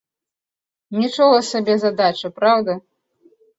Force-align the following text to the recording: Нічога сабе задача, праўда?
Нічога 1.01 1.37
сабе 1.51 1.77
задача, 1.85 2.35
праўда? 2.41 2.71